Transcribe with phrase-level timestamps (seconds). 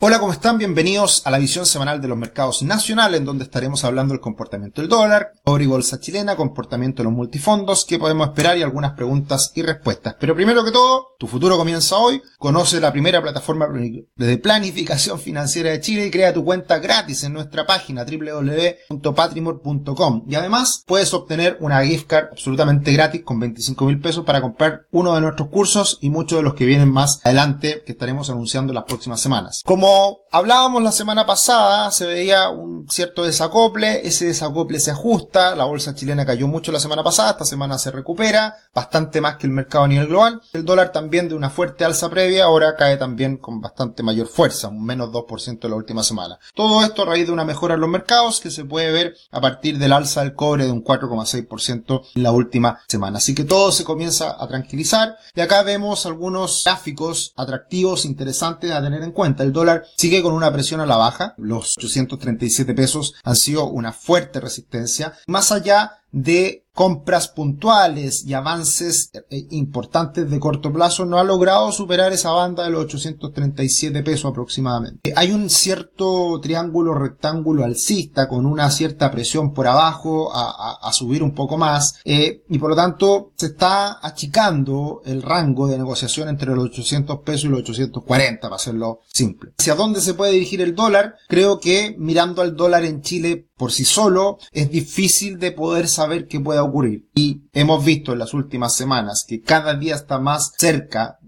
[0.00, 0.58] Hola, ¿cómo están?
[0.58, 4.80] Bienvenidos a la visión semanal de los mercados nacionales, en donde estaremos hablando del comportamiento
[4.80, 8.92] del dólar, oro y bolsa chilena, comportamiento de los multifondos, qué podemos esperar y algunas
[8.92, 10.14] preguntas y respuestas.
[10.20, 15.70] Pero primero que todo, tu futuro comienza hoy, conoce la primera plataforma de planificación financiera
[15.70, 20.26] de Chile y crea tu cuenta gratis en nuestra página www.patrimor.com.
[20.28, 24.86] Y además puedes obtener una gift card absolutamente gratis con 25 mil pesos para comprar
[24.92, 28.72] uno de nuestros cursos y muchos de los que vienen más adelante que estaremos anunciando
[28.72, 29.64] las próximas semanas.
[29.66, 35.54] Como como hablábamos la semana pasada, se veía un cierto desacople, ese desacople se ajusta,
[35.54, 39.46] la bolsa chilena cayó mucho la semana pasada, esta semana se recupera, bastante más que
[39.46, 40.40] el mercado a nivel global.
[40.52, 44.68] El dólar también de una fuerte alza previa, ahora cae también con bastante mayor fuerza,
[44.68, 46.38] un menos 2% de la última semana.
[46.54, 49.40] Todo esto a raíz de una mejora en los mercados que se puede ver a
[49.40, 53.18] partir del alza del cobre de un 4,6% en la última semana.
[53.18, 58.82] Así que todo se comienza a tranquilizar y acá vemos algunos gráficos atractivos, interesantes a
[58.82, 59.42] tener en cuenta.
[59.42, 61.34] El dólar sigue con una presión a la baja.
[61.36, 65.14] Los 837 pesos han sido una fuerte resistencia.
[65.26, 71.72] Más allá de compras puntuales y avances eh, importantes de corto plazo no ha logrado
[71.72, 75.12] superar esa banda de los 837 pesos aproximadamente.
[75.16, 81.34] Hay un cierto triángulo rectángulo alcista con una cierta presión por abajo a, subir un
[81.34, 86.54] poco más eh, y por lo tanto se está achicando el rango de negociación entre
[86.54, 89.50] los 800 pesos y los 840 para hacerlo simple.
[89.58, 91.16] ¿Hacia dónde se puede dirigir el dólar?
[91.28, 96.28] Creo que mirando al dólar en Chile por sí solo es difícil de poder saber
[96.28, 97.08] qué puede ocurrir.
[97.14, 101.18] Y hemos visto en las últimas semanas que cada día está más cerca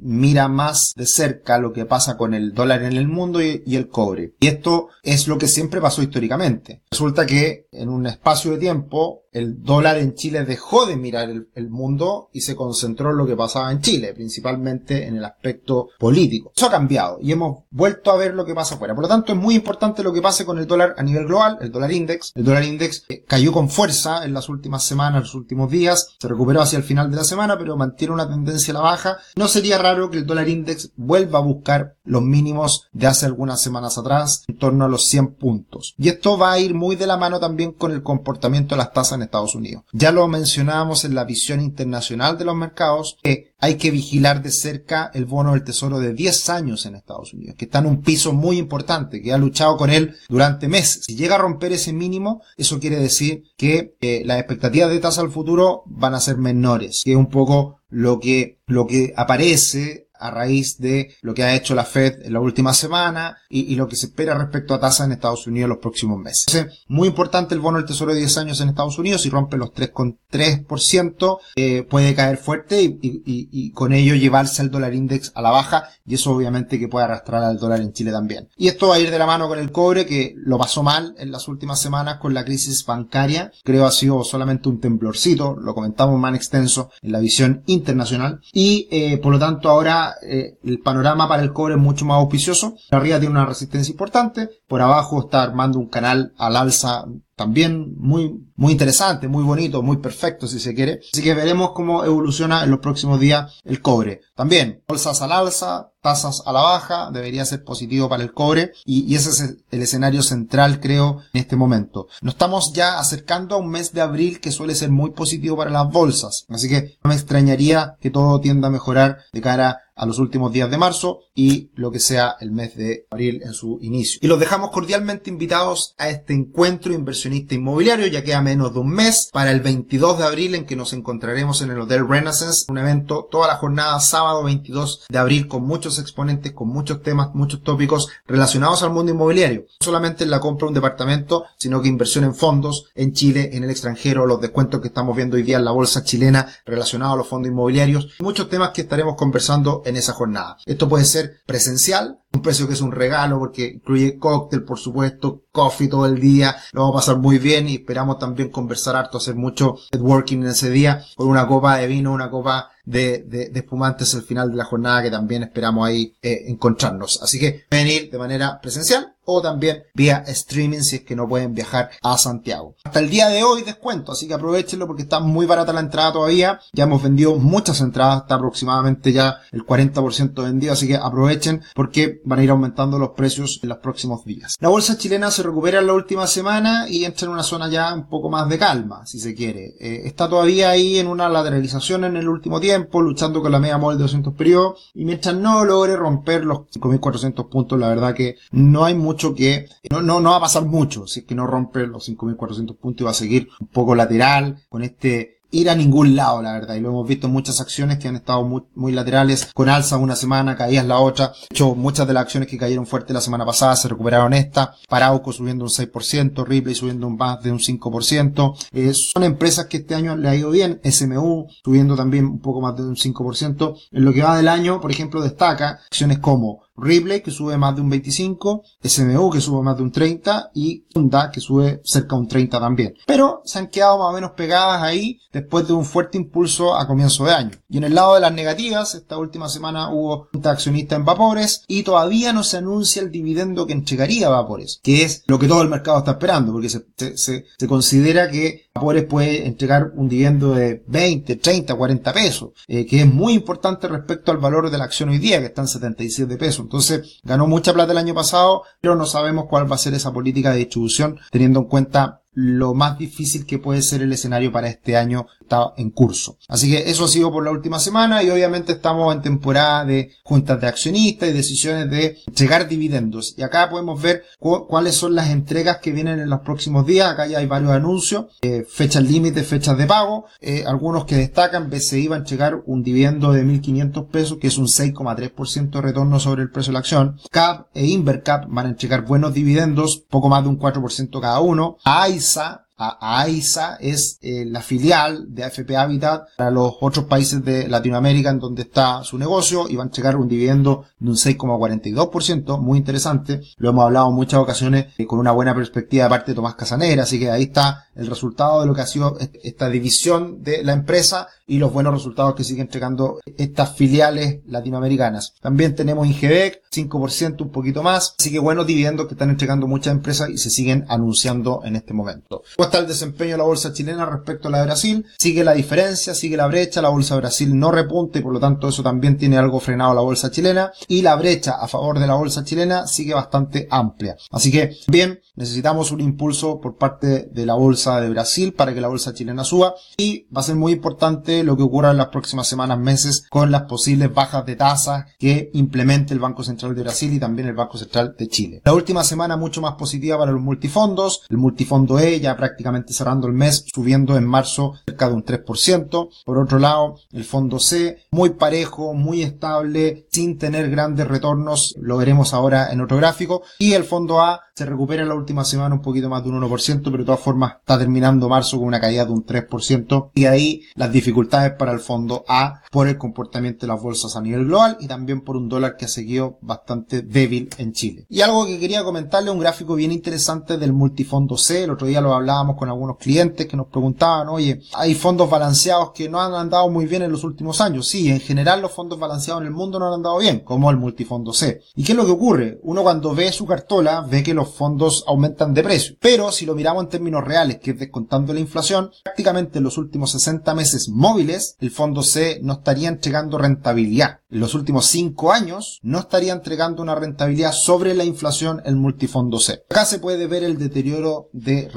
[0.00, 3.88] mira más de cerca lo que pasa con el dólar en el mundo y, el
[3.88, 4.34] cobre.
[4.40, 6.82] Y esto es lo que siempre pasó históricamente.
[6.90, 11.70] Resulta que en un espacio de tiempo el dólar en Chile dejó de mirar el,
[11.70, 16.52] mundo y se concentró en lo que pasaba en Chile, principalmente en el aspecto político.
[16.56, 18.94] Eso ha cambiado y hemos vuelto a ver lo que pasa afuera.
[18.94, 21.58] Por lo tanto, es muy importante lo que pase con el dólar a nivel global,
[21.60, 22.32] el dólar index.
[22.34, 26.28] El dólar index eh, cayó con fuerza en las últimas semanas, los últimos días, se
[26.28, 29.18] recuperó hacia el final de la semana, pero mantiene una tendencia a la baja.
[29.36, 29.78] No sería
[30.10, 34.58] que el dólar index vuelva a buscar los mínimos de hace algunas semanas atrás, en
[34.58, 35.94] torno a los 100 puntos.
[35.98, 38.92] Y esto va a ir muy de la mano también con el comportamiento de las
[38.92, 39.84] tasas en Estados Unidos.
[39.92, 44.50] Ya lo mencionábamos en la visión internacional de los mercados, que hay que vigilar de
[44.50, 48.02] cerca el bono del tesoro de 10 años en Estados Unidos, que está en un
[48.02, 51.04] piso muy importante, que ha luchado con él durante meses.
[51.04, 55.20] Si llega a romper ese mínimo, eso quiere decir que eh, las expectativas de tasa
[55.20, 60.08] al futuro van a ser menores, que es un poco lo que, lo que aparece
[60.20, 63.88] a raíz de lo que ha hecho la Fed en la última semana y, lo
[63.88, 66.44] que se espera respecto a tasas en Estados Unidos en los próximos meses.
[66.48, 69.56] Entonces, muy importante el bono del Tesoro de 10 años en Estados Unidos, si rompe
[69.56, 75.50] los 3,3% eh, puede caer fuerte y, con ello llevarse al dólar index a la
[75.50, 78.48] baja y eso obviamente que puede arrastrar al dólar en Chile también.
[78.56, 81.14] Y esto va a ir de la mano con el cobre que lo pasó mal
[81.18, 83.52] en las últimas semanas con la crisis bancaria.
[83.64, 88.88] Creo ha sido solamente un temblorcito, lo comentamos más extenso en la visión internacional y
[88.90, 92.74] eh, por lo tanto ahora eh, el panorama para el cobre es mucho más auspicioso.
[92.90, 97.04] Arriba tiene una resistencia importante, por abajo está armando un canal al alza
[97.40, 101.00] también muy, muy interesante, muy bonito, muy perfecto si se quiere.
[101.10, 104.20] Así que veremos cómo evoluciona en los próximos días el cobre.
[104.34, 109.14] También, bolsas al alza, tasas a la baja, debería ser positivo para el cobre y,
[109.14, 112.08] ese es el escenario central creo en este momento.
[112.20, 115.70] Nos estamos ya acercando a un mes de abril que suele ser muy positivo para
[115.70, 120.06] las bolsas, así que no me extrañaría que todo tienda a mejorar de cara a
[120.06, 123.78] los últimos días de marzo y lo que sea el mes de abril en su
[123.82, 124.18] inicio.
[124.22, 128.90] Y los dejamos cordialmente invitados a este encuentro inversionista inmobiliario, ya queda menos de un
[128.90, 132.78] mes para el 22 de abril en que nos encontraremos en el Hotel Renaissance, un
[132.78, 137.62] evento toda la jornada sábado 22 de abril con muchos exponentes, con muchos temas, muchos
[137.62, 139.62] tópicos relacionados al mundo inmobiliario.
[139.80, 143.50] No solamente en la compra de un departamento, sino que inversión en fondos en Chile,
[143.52, 147.14] en el extranjero, los descuentos que estamos viendo hoy día en la bolsa chilena relacionados
[147.14, 150.56] a los fondos inmobiliarios, muchos temas que estaremos conversando en esa jornada.
[150.66, 155.42] Esto puede ser presencial, un precio que es un regalo porque incluye cóctel, por supuesto,
[155.50, 159.18] coffee todo el día, lo vamos a pasar muy bien y esperamos también conversar harto,
[159.18, 164.14] hacer mucho networking en ese día con una copa de vino, una copa de, espumantes
[164.14, 167.20] al final de la jornada que también esperamos ahí eh, encontrarnos.
[167.22, 171.54] Así que venir de manera presencial o también vía streaming si es que no pueden
[171.54, 172.74] viajar a Santiago.
[172.82, 176.12] Hasta el día de hoy descuento, así que aprovechenlo porque está muy barata la entrada
[176.12, 176.58] todavía.
[176.72, 182.20] Ya hemos vendido muchas entradas, está aproximadamente ya el 40% vendido, así que aprovechen porque
[182.24, 184.56] van a ir aumentando los precios en los próximos días.
[184.58, 187.94] La bolsa chilena se recupera en la última semana y entra en una zona ya
[187.94, 189.74] un poco más de calma, si se quiere.
[189.78, 193.58] Eh, está todavía ahí en una lateralización en el último tiempo tiempo, luchando con la
[193.58, 198.14] media móvil de 200 periodos, y mientras no logre romper los 5.400 puntos, la verdad
[198.14, 201.34] que no hay mucho que, no, no, no va a pasar mucho, si es que
[201.34, 205.70] no rompe los 5.400 puntos y va a seguir un poco lateral con este ir
[205.70, 206.74] a ningún lado, la verdad.
[206.74, 209.96] Y lo hemos visto en muchas acciones que han estado muy, muy laterales, con alza
[209.96, 211.28] una semana, caídas la otra.
[211.28, 214.74] De hecho, muchas de las acciones que cayeron fuerte la semana pasada se recuperaron esta.
[214.88, 218.56] Parauco subiendo un 6%, Ripley subiendo un más de un 5%.
[218.72, 220.80] Eh, son empresas que este año le ha ido bien.
[220.84, 223.74] SMU subiendo también un poco más de un 5%.
[223.92, 227.74] En lo que va del año, por ejemplo, destaca acciones como Ripley que sube más
[227.74, 232.16] de un 25, SMU que sube más de un 30 y Honda que sube cerca
[232.16, 232.94] de un 30 también.
[233.06, 236.86] Pero se han quedado más o menos pegadas ahí después de un fuerte impulso a
[236.86, 237.50] comienzo de año.
[237.68, 241.64] Y en el lado de las negativas, esta última semana hubo un accionista en Vapores
[241.68, 245.62] y todavía no se anuncia el dividendo que entregaría Vapores, que es lo que todo
[245.62, 251.36] el mercado está esperando, porque se considera que Vapores puede entregar un dividendo de 20,
[251.36, 255.18] 30, 40 pesos, eh, que es muy importante respecto al valor de la acción hoy
[255.18, 256.66] día, que está en 77 pesos.
[256.70, 260.12] Entonces, ganó mucha plata el año pasado, pero no sabemos cuál va a ser esa
[260.12, 264.68] política de distribución, teniendo en cuenta lo más difícil que puede ser el escenario para
[264.68, 266.38] este año está en curso.
[266.48, 270.12] Así que eso ha sido por la última semana y obviamente estamos en temporada de
[270.22, 273.34] juntas de accionistas y decisiones de entregar dividendos.
[273.36, 277.10] Y acá podemos ver cuáles son las entregas que vienen en los próximos días.
[277.10, 280.26] Acá ya hay varios anuncios, eh, fechas límites, fechas de pago.
[280.40, 284.58] Eh, algunos que destacan, BCI va a entregar un dividendo de 1.500 pesos, que es
[284.58, 287.16] un 6,3% de retorno sobre el precio de la acción.
[287.30, 291.76] CAP e Invercap van a entregar buenos dividendos, poco más de un 4% cada uno.
[292.20, 292.46] AISA
[292.80, 298.30] a AISA es eh, la filial de AFP Habitat para los otros países de Latinoamérica
[298.30, 302.78] en donde está su negocio y va a entregar un dividendo de un 6,42%, muy
[302.78, 303.42] interesante.
[303.58, 306.54] Lo hemos hablado en muchas ocasiones eh, con una buena perspectiva de parte de Tomás
[306.54, 310.64] Casanera, así que ahí está el resultado de lo que ha sido esta división de
[310.64, 315.34] la empresa y los buenos resultados que sigue entregando estas filiales latinoamericanas.
[315.42, 319.92] También tenemos Ingebec, 5%, un poquito más, así que buenos dividendos que están entregando muchas
[319.92, 324.06] empresas y se siguen anunciando en este momento está el desempeño de la bolsa chilena
[324.06, 325.04] respecto a la de Brasil.
[325.18, 328.38] Sigue la diferencia, sigue la brecha, la bolsa de Brasil no repunta y por lo
[328.38, 330.70] tanto eso también tiene algo frenado la bolsa chilena.
[330.86, 334.16] Y la brecha a favor de la bolsa chilena sigue bastante amplia.
[334.30, 338.80] Así que, bien, necesitamos un impulso por parte de la bolsa de Brasil para que
[338.80, 339.74] la bolsa chilena suba.
[339.96, 343.50] Y va a ser muy importante lo que ocurra en las próximas semanas, meses con
[343.50, 347.54] las posibles bajas de tasas que implemente el Banco Central de Brasil y también el
[347.54, 348.62] Banco Central de Chile.
[348.64, 351.22] La última semana mucho más positiva para los multifondos.
[351.28, 356.08] El multifondo E ya prácticamente cerrando el mes, subiendo en marzo cerca de un 3%.
[356.24, 361.96] Por otro lado, el fondo C, muy parejo, muy estable, sin tener grandes retornos, lo
[361.96, 363.42] veremos ahora en otro gráfico.
[363.58, 366.40] Y el fondo A se recupera en la última semana un poquito más de un
[366.42, 370.10] 1%, pero de todas formas está terminando marzo con una caída de un 3%.
[370.14, 374.20] Y ahí las dificultades para el fondo A por el comportamiento de las bolsas a
[374.20, 378.06] nivel global y también por un dólar que ha seguido bastante débil en Chile.
[378.08, 381.64] Y algo que quería comentarle, un gráfico bien interesante del multifondo C.
[381.64, 382.14] El otro día lo
[382.56, 386.86] con algunos clientes que nos preguntaban, oye, hay fondos balanceados que no han andado muy
[386.86, 387.88] bien en los últimos años.
[387.88, 390.76] Sí, en general los fondos balanceados en el mundo no han andado bien, como el
[390.76, 391.62] multifondo C.
[391.74, 392.60] ¿Y qué es lo que ocurre?
[392.62, 395.96] Uno cuando ve su cartola ve que los fondos aumentan de precio.
[396.00, 399.78] Pero si lo miramos en términos reales, que es descontando la inflación, prácticamente en los
[399.78, 404.20] últimos 60 meses móviles, el fondo C no estaría entregando rentabilidad.
[404.30, 409.38] En los últimos 5 años no estaría entregando una rentabilidad sobre la inflación el multifondo
[409.40, 409.64] C.
[409.68, 411.68] Acá se puede ver el deterioro de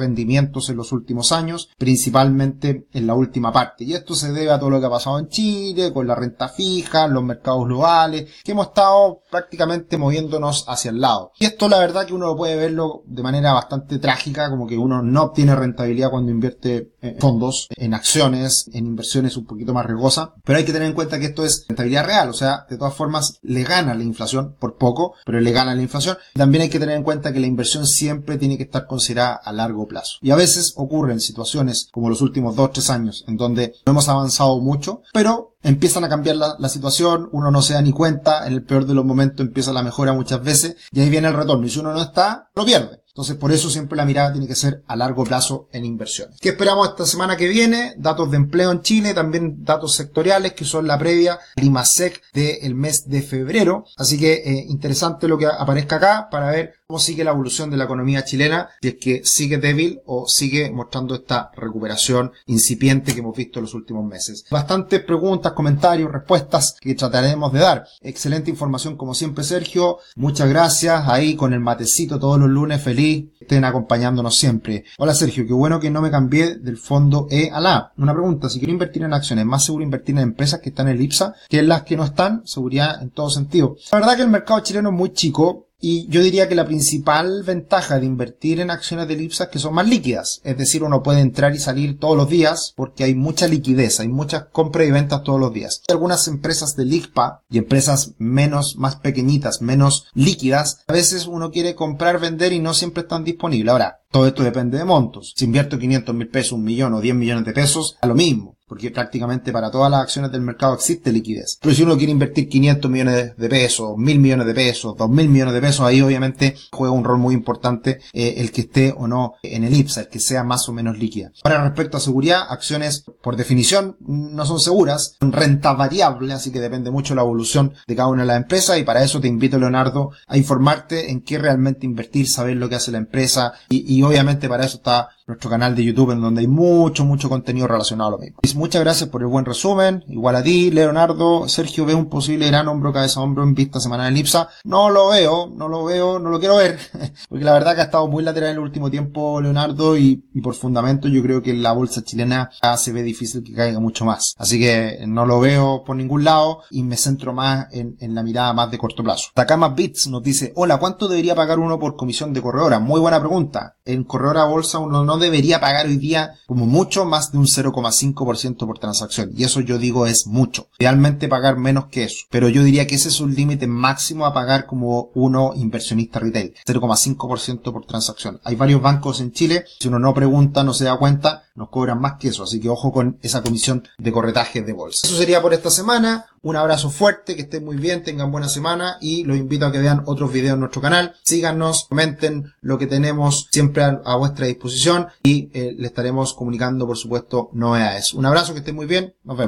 [0.54, 3.84] rendimientos en los últimos años, principalmente en la última parte.
[3.84, 6.50] Y esto se debe a todo lo que ha pasado en Chile, con la renta
[6.50, 11.32] fija, los mercados globales, que hemos estado prácticamente moviéndonos hacia el lado.
[11.40, 15.02] Y esto la verdad que uno puede verlo de manera bastante trágica, como que uno
[15.02, 20.30] no obtiene rentabilidad cuando invierte en fondos, en acciones, en inversiones un poquito más riesgosas.
[20.44, 22.94] Pero hay que tener en cuenta que esto es rentabilidad real, o sea, de todas
[22.94, 26.18] formas le gana la inflación por poco, pero le gana la inflación.
[26.34, 29.52] También hay que tener en cuenta que la inversión siempre tiene que estar considerada a
[29.52, 30.18] largo plazo.
[30.22, 34.10] Y a veces ocurren situaciones como los últimos dos, tres años, en donde no hemos
[34.10, 38.46] avanzado mucho, pero empiezan a cambiar la, la, situación, uno no se da ni cuenta,
[38.46, 41.34] en el peor de los momentos empieza la mejora muchas veces, y ahí viene el
[41.34, 43.03] retorno, y si uno no está, lo pierde.
[43.14, 46.40] Entonces, por eso siempre la mirada tiene que ser a largo plazo en inversiones.
[46.42, 47.94] ¿Qué esperamos esta semana que viene?
[47.96, 53.08] Datos de empleo en Chile, también datos sectoriales que son la previa IMASEC del mes
[53.08, 53.86] de febrero.
[53.98, 57.78] Así que eh, interesante lo que aparezca acá para ver cómo sigue la evolución de
[57.78, 63.20] la economía chilena, si es que sigue débil o sigue mostrando esta recuperación incipiente que
[63.20, 64.44] hemos visto en los últimos meses.
[64.50, 67.86] Bastantes preguntas, comentarios, respuestas que trataremos de dar.
[68.02, 70.00] Excelente información como siempre, Sergio.
[70.16, 71.08] Muchas gracias.
[71.08, 73.03] Ahí con el matecito todos los lunes, feliz
[73.40, 74.86] estén acompañándonos siempre.
[74.98, 77.94] Hola Sergio, qué bueno que no me cambié del fondo E a la A.
[77.98, 80.96] Una pregunta, si quiero invertir en acciones, ¿más seguro invertir en empresas que están en
[80.96, 82.46] el IPSA que en las que no están?
[82.46, 83.76] Seguridad en todo sentido.
[83.92, 87.44] La verdad que el mercado chileno es muy chico y yo diría que la principal
[87.44, 90.40] ventaja de invertir en acciones de IPSA es que son más líquidas.
[90.46, 94.08] Es decir, uno puede entrar y salir todos los días porque hay mucha liquidez, hay
[94.08, 95.82] muchas compras y ventas todos los días.
[95.90, 101.76] Algunas empresas de ICPA y empresas menos, más pequeñitas, menos líquidas, a veces uno quiere
[101.76, 103.74] comprar, vender y no siempre están disponibles.
[103.74, 105.34] Ahora, todo esto depende de montos.
[105.36, 108.53] Si invierto 500 mil pesos, un millón o 10 millones de pesos, a lo mismo
[108.68, 111.58] porque prácticamente para todas las acciones del mercado existe liquidez.
[111.62, 115.54] Pero si uno quiere invertir 500 millones de pesos, 1000 millones de pesos, 2000 millones
[115.54, 119.34] de pesos, ahí obviamente juega un rol muy importante eh, el que esté o no
[119.44, 121.32] en el IPSA, el que sea más o menos líquida.
[121.44, 126.60] Ahora respecto a seguridad, acciones por definición no son seguras, son renta variable, así que
[126.60, 129.58] depende mucho la evolución de cada una de las empresas y para eso te invito
[129.60, 134.04] Leonardo a informarte en qué realmente invertir, saber lo que hace la empresa y, y
[134.04, 138.10] obviamente para eso está nuestro canal de YouTube en donde hay mucho, mucho contenido relacionado
[138.10, 138.40] a lo mismo.
[138.56, 140.04] Muchas gracias por el buen resumen.
[140.08, 141.48] Igual a ti, Leonardo.
[141.48, 144.50] Sergio ve un posible gran hombro, cabeza, hombro en vista semana de Ipsa.
[144.64, 146.78] No lo veo, no lo veo, no lo quiero ver.
[147.30, 150.56] Porque la verdad que ha estado muy lateral en el último tiempo, Leonardo, y, por
[150.56, 154.36] fundamento yo creo que la bolsa chilena ya se ve difícil que caiga mucho más.
[154.38, 158.24] Así que no lo veo por ningún lado y me centro más en, en la
[158.24, 159.30] mirada más de corto plazo.
[159.34, 162.80] Takama Bits nos dice, hola, ¿cuánto debería pagar uno por comisión de corredora?
[162.80, 163.78] Muy buena pregunta.
[163.86, 167.46] En corredora bolsa uno no no debería pagar hoy día como mucho más de un
[167.46, 169.32] 0,5% por transacción.
[169.38, 170.70] Y eso yo digo es mucho.
[170.80, 172.26] Realmente pagar menos que eso.
[172.32, 176.56] Pero yo diría que ese es un límite máximo a pagar como uno inversionista retail.
[176.66, 178.40] 0,5% por transacción.
[178.44, 179.66] Hay varios bancos en Chile.
[179.80, 182.44] Si uno no pregunta, no se da cuenta, nos cobran más que eso.
[182.44, 185.08] Así que ojo con esa comisión de corretaje de bolsa.
[185.08, 186.26] Eso sería por esta semana.
[186.42, 189.80] Un abrazo fuerte, que estén muy bien, tengan buena semana y los invito a que
[189.80, 191.16] vean otros videos en nuestro canal.
[191.24, 196.98] Síganos, comenten lo que tenemos siempre a, vuestra disposición y eh, le estaremos comunicando, por
[196.98, 198.14] supuesto, novedades.
[198.14, 199.42] Un abrazo, que estén muy bien, nos vemos.